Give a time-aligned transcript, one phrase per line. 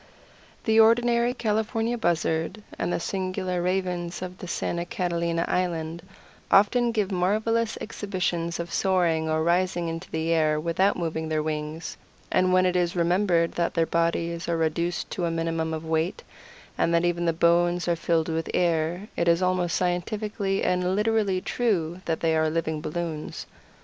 [0.63, 6.01] The ordinary California Buzzard and the singular Ravens of Santa Catalina Island
[6.49, 11.97] often give marvelous exhibitions of soaring or rising into the air without moving their wings,
[12.31, 16.23] and when it is remembered that their bodies are reduced to a minimum of weight,
[16.79, 21.41] and that even the bones are filled with air, it is almost scientifically and literally
[21.41, 23.45] true that they are living balloons.